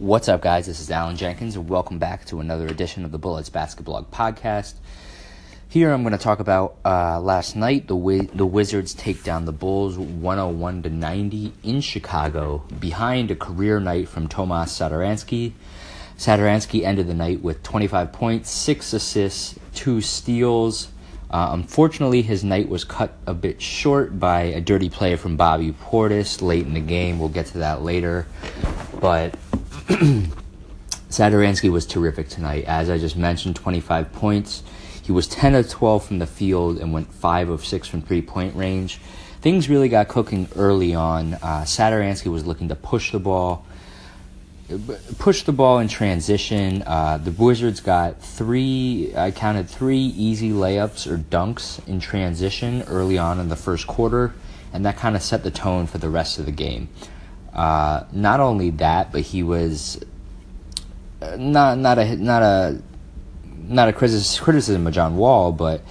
[0.00, 0.66] What's up, guys?
[0.66, 4.74] This is Alan Jenkins, and welcome back to another edition of the Bullets Basketball Podcast.
[5.68, 7.86] Here, I'm going to talk about uh, last night.
[7.86, 13.78] The the Wizards take down the Bulls 101 to 90 in Chicago, behind a career
[13.78, 15.52] night from Tomas Satoransky.
[16.18, 20.88] Satoransky ended the night with 25 points, six assists, two steals.
[21.30, 25.70] Uh, unfortunately, his night was cut a bit short by a dirty play from Bobby
[25.70, 27.20] Portis late in the game.
[27.20, 28.26] We'll get to that later,
[29.00, 29.36] but
[31.10, 32.64] Satoransky was terrific tonight.
[32.64, 34.62] As I just mentioned, 25 points.
[35.02, 38.22] He was 10 of 12 from the field and went 5 of 6 from three
[38.22, 38.98] point range.
[39.42, 41.34] Things really got cooking early on.
[41.34, 43.66] Uh, was looking to push the ball,
[45.18, 46.82] push the ball in transition.
[46.86, 53.18] Uh, the Wizards got three, I counted three easy layups or dunks in transition early
[53.18, 54.32] on in the first quarter,
[54.72, 56.88] and that kind of set the tone for the rest of the game.
[57.54, 60.04] Uh, not only that, but he was
[61.22, 62.82] uh, not not a not a
[63.68, 65.82] not a criticism of John Wall, but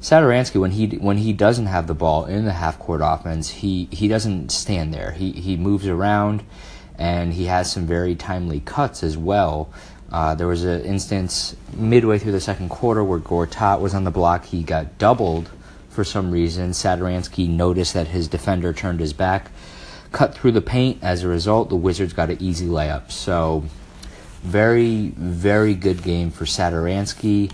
[0.00, 3.88] Satoransky when he when he doesn't have the ball in the half court offense, he
[3.92, 5.12] he doesn't stand there.
[5.12, 6.42] He he moves around,
[6.98, 9.70] and he has some very timely cuts as well.
[10.10, 14.10] Uh, there was an instance midway through the second quarter where Gortat was on the
[14.10, 14.46] block.
[14.46, 15.50] He got doubled
[15.90, 16.70] for some reason.
[16.70, 19.50] Satoransky noticed that his defender turned his back
[20.12, 20.98] cut through the paint.
[21.02, 23.10] As a result, the Wizards got an easy layup.
[23.10, 23.64] So,
[24.42, 27.52] very, very good game for Satoransky.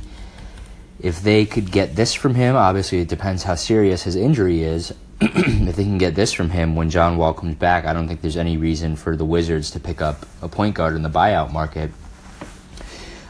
[1.01, 4.95] If they could get this from him, obviously it depends how serious his injury is.
[5.21, 8.21] if they can get this from him when John Wall comes back, I don't think
[8.21, 11.53] there's any reason for the Wizards to pick up a point guard in the buyout
[11.53, 11.91] market.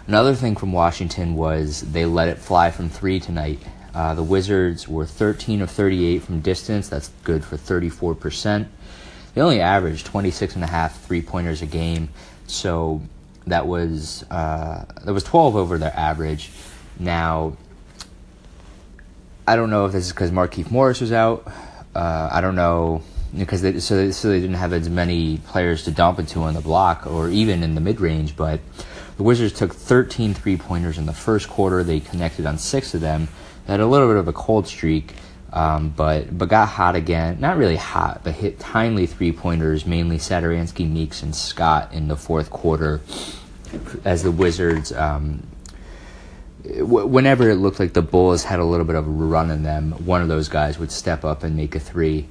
[0.06, 3.60] Another thing from Washington was they let it fly from three tonight.
[3.92, 6.88] Uh, the Wizards were 13 of 38 from distance.
[6.88, 8.68] That's good for 34%.
[9.36, 12.08] They only averaged 26 and a half three pointers a game,
[12.46, 13.02] so
[13.46, 16.50] that was uh, that was 12 over their average.
[16.98, 17.58] Now,
[19.46, 21.46] I don't know if this is because Markieff Morris was out.
[21.94, 23.02] Uh, I don't know
[23.36, 26.54] because they, so they, so they didn't have as many players to dump into on
[26.54, 28.36] the block or even in the mid range.
[28.36, 28.60] But
[29.18, 31.84] the Wizards took 13 three pointers in the first quarter.
[31.84, 33.28] They connected on six of them.
[33.66, 35.12] They had a little bit of a cold streak.
[35.56, 37.40] Um, but but got hot again.
[37.40, 42.16] Not really hot, but hit timely three pointers, mainly Satoransky, Meeks, and Scott in the
[42.16, 43.00] fourth quarter,
[44.04, 44.92] as the Wizards.
[44.92, 45.46] Um,
[46.62, 49.92] whenever it looked like the Bulls had a little bit of a run in them,
[50.04, 52.28] one of those guys would step up and make a three,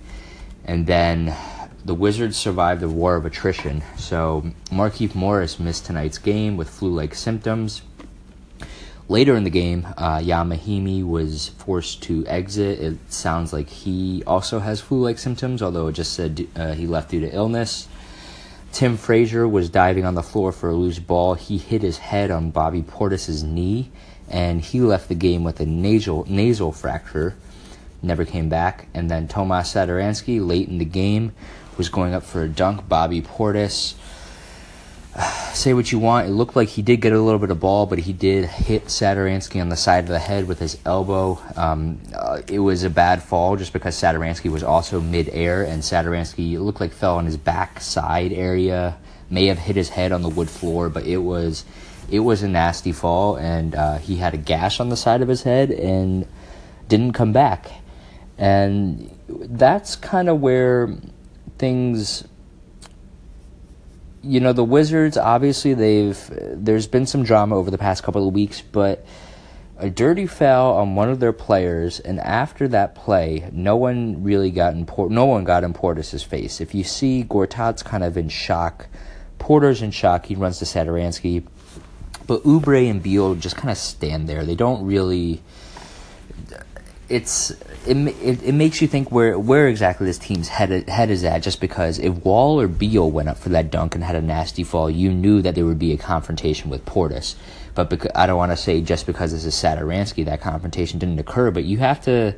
[0.64, 1.36] and then
[1.84, 3.82] the Wizards survived the war of attrition.
[3.98, 7.82] So Markieff Morris missed tonight's game with flu-like symptoms.
[9.08, 12.80] Later in the game, uh, Ian Mahinmi was forced to exit.
[12.80, 17.12] It sounds like he also has flu-like symptoms, although it just said uh, he left
[17.12, 17.88] due to illness.
[18.72, 21.36] Tim Frazier was diving on the floor for a loose ball.
[21.36, 23.92] He hit his head on Bobby Portis's knee,
[24.28, 27.36] and he left the game with a nasal nasal fracture.
[28.02, 28.88] Never came back.
[28.94, 31.32] And then Tomas Satoransky, late in the game,
[31.78, 32.90] was going up for a dunk.
[32.90, 33.94] Bobby Portis
[35.56, 36.28] say what you want.
[36.28, 38.86] It looked like he did get a little bit of ball, but he did hit
[38.86, 41.40] Satoransky on the side of the head with his elbow.
[41.56, 46.54] Um, uh, it was a bad fall just because Satoransky was also mid-air, and Satoransky
[46.54, 48.98] it looked like fell on his back side area.
[49.30, 51.66] May have hit his head on the wood floor, but it was
[52.10, 55.28] it was a nasty fall, and uh, he had a gash on the side of
[55.28, 56.28] his head and
[56.88, 57.72] didn't come back.
[58.38, 60.96] And that's kind of where
[61.58, 62.28] things
[64.26, 68.34] you know the Wizards obviously they've there's been some drama over the past couple of
[68.34, 69.06] weeks, but
[69.78, 74.50] a dirty foul on one of their players, and after that play, no one really
[74.50, 76.62] got in Port- no one got in Portis's face.
[76.62, 78.88] If you see Gortat's kind of in shock,
[79.38, 80.26] Porter's in shock.
[80.26, 81.46] He runs to Satoransky,
[82.26, 84.46] but Oubre and Beal just kind of stand there.
[84.46, 85.42] They don't really
[87.08, 87.52] it's
[87.86, 91.44] it, it, it makes you think where where exactly this team's head head is at.
[91.44, 94.64] Just because if Wall or Beal went up for that dunk and had a nasty
[94.64, 97.36] fall, you knew that there would be a confrontation with Portis.
[97.76, 101.20] But because, I don't want to say just because this is Satoransky that confrontation didn't
[101.20, 102.36] occur, but you have to.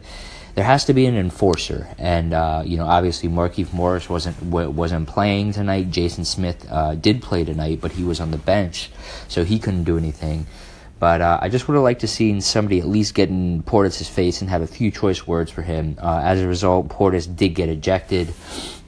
[0.56, 5.08] There has to be an enforcer, and uh, you know obviously Markieff Morris wasn't wasn't
[5.08, 5.92] playing tonight.
[5.92, 8.90] Jason Smith uh, did play tonight, but he was on the bench,
[9.28, 10.48] so he couldn't do anything.
[11.00, 14.10] But uh, I just would have liked to see somebody at least get in Portis'
[14.10, 15.98] face and have a few choice words for him.
[16.02, 18.34] Uh, as a result, Portis did get ejected.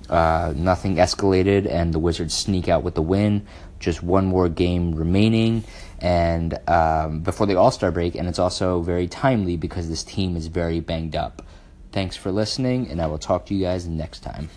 [0.09, 3.45] Uh, nothing escalated, and the Wizards sneak out with the win.
[3.79, 5.63] Just one more game remaining,
[5.99, 10.35] and um, before the All Star break, and it's also very timely because this team
[10.35, 11.43] is very banged up.
[11.91, 14.49] Thanks for listening, and I will talk to you guys next time.